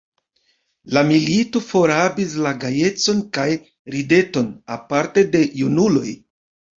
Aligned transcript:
La 0.95 1.01
milito 1.09 1.59
forrabis 1.65 2.31
la 2.45 2.53
gajecon 2.63 3.19
kaj 3.39 3.45
rideton, 3.97 4.49
aparte 4.77 5.25
de 5.37 5.43
junuloj. 5.61 6.09